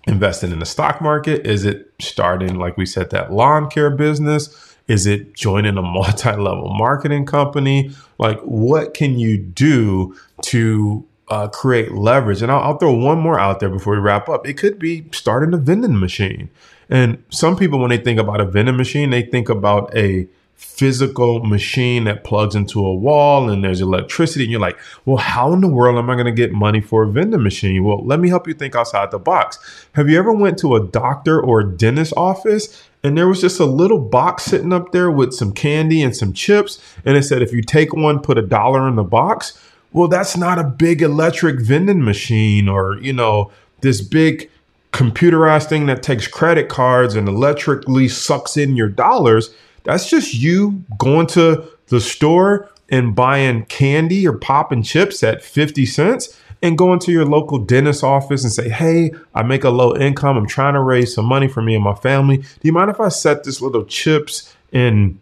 investing 0.06 0.50
in 0.50 0.58
the 0.58 0.66
stock 0.66 1.00
market? 1.00 1.46
Is 1.46 1.64
it 1.64 1.92
starting 2.00 2.56
like 2.56 2.76
we 2.76 2.84
said 2.84 3.10
that 3.10 3.32
lawn 3.32 3.70
care 3.70 3.90
business? 3.90 4.76
Is 4.88 5.06
it 5.06 5.34
joining 5.34 5.78
a 5.78 5.82
multi-level 5.82 6.74
marketing 6.74 7.26
company? 7.26 7.92
Like 8.18 8.40
what 8.40 8.92
can 8.92 9.18
you 9.18 9.38
do 9.38 10.16
to 10.42 11.06
uh, 11.30 11.48
create 11.48 11.92
leverage. 11.92 12.42
And 12.42 12.50
I'll, 12.50 12.60
I'll 12.60 12.78
throw 12.78 12.92
one 12.92 13.18
more 13.20 13.38
out 13.38 13.60
there 13.60 13.70
before 13.70 13.94
we 13.94 14.00
wrap 14.00 14.28
up. 14.28 14.46
It 14.46 14.54
could 14.54 14.78
be 14.78 15.06
starting 15.12 15.54
a 15.54 15.56
vending 15.56 15.98
machine. 15.98 16.50
And 16.90 17.22
some 17.30 17.56
people, 17.56 17.78
when 17.78 17.90
they 17.90 17.98
think 17.98 18.18
about 18.18 18.40
a 18.40 18.44
vending 18.44 18.76
machine, 18.76 19.10
they 19.10 19.22
think 19.22 19.48
about 19.48 19.96
a 19.96 20.28
physical 20.60 21.42
machine 21.42 22.04
that 22.04 22.22
plugs 22.22 22.54
into 22.54 22.84
a 22.84 22.94
wall 22.94 23.48
and 23.48 23.64
there's 23.64 23.80
electricity 23.80 24.44
and 24.44 24.50
you're 24.50 24.60
like 24.60 24.78
well 25.06 25.16
how 25.16 25.54
in 25.54 25.62
the 25.62 25.68
world 25.68 25.96
am 25.96 26.10
i 26.10 26.14
going 26.14 26.26
to 26.26 26.32
get 26.32 26.52
money 26.52 26.82
for 26.82 27.02
a 27.02 27.10
vending 27.10 27.42
machine 27.42 27.82
well 27.82 28.04
let 28.04 28.20
me 28.20 28.28
help 28.28 28.46
you 28.46 28.52
think 28.52 28.76
outside 28.76 29.10
the 29.10 29.18
box 29.18 29.86
have 29.94 30.10
you 30.10 30.18
ever 30.18 30.30
went 30.30 30.58
to 30.58 30.76
a 30.76 30.86
doctor 30.88 31.40
or 31.40 31.60
a 31.60 31.76
dentist 31.76 32.12
office 32.14 32.86
and 33.02 33.16
there 33.16 33.26
was 33.26 33.40
just 33.40 33.58
a 33.58 33.64
little 33.64 33.98
box 33.98 34.42
sitting 34.42 34.70
up 34.70 34.92
there 34.92 35.10
with 35.10 35.32
some 35.32 35.50
candy 35.50 36.02
and 36.02 36.14
some 36.14 36.34
chips 36.34 36.78
and 37.06 37.16
it 37.16 37.22
said 37.22 37.40
if 37.40 37.54
you 37.54 37.62
take 37.62 37.94
one 37.94 38.20
put 38.20 38.36
a 38.36 38.42
dollar 38.42 38.86
in 38.86 38.96
the 38.96 39.02
box 39.02 39.58
well, 39.92 40.08
that's 40.08 40.36
not 40.36 40.58
a 40.58 40.64
big 40.64 41.02
electric 41.02 41.60
vending 41.60 42.04
machine 42.04 42.68
or, 42.68 42.98
you 43.00 43.12
know, 43.12 43.50
this 43.80 44.00
big 44.00 44.50
computerized 44.92 45.68
thing 45.68 45.86
that 45.86 46.02
takes 46.02 46.26
credit 46.26 46.68
cards 46.68 47.14
and 47.14 47.28
electrically 47.28 48.08
sucks 48.08 48.56
in 48.56 48.76
your 48.76 48.88
dollars. 48.88 49.54
That's 49.84 50.08
just 50.08 50.34
you 50.34 50.84
going 50.98 51.26
to 51.28 51.64
the 51.86 52.00
store 52.00 52.70
and 52.88 53.14
buying 53.14 53.64
candy 53.66 54.26
or 54.26 54.36
popping 54.36 54.82
chips 54.82 55.22
at 55.22 55.42
50 55.42 55.86
cents 55.86 56.36
and 56.62 56.76
going 56.76 56.98
to 57.00 57.12
your 57.12 57.24
local 57.24 57.58
dentist 57.58 58.04
office 58.04 58.42
and 58.42 58.52
say, 58.52 58.68
Hey, 58.68 59.12
I 59.34 59.42
make 59.42 59.64
a 59.64 59.70
low 59.70 59.96
income. 59.96 60.36
I'm 60.36 60.46
trying 60.46 60.74
to 60.74 60.80
raise 60.80 61.14
some 61.14 61.24
money 61.24 61.48
for 61.48 61.62
me 61.62 61.74
and 61.74 61.84
my 61.84 61.94
family. 61.94 62.38
Do 62.38 62.60
you 62.62 62.72
mind 62.72 62.90
if 62.90 63.00
I 63.00 63.08
set 63.08 63.44
this 63.44 63.60
little 63.60 63.84
chips 63.84 64.54
and 64.72 65.18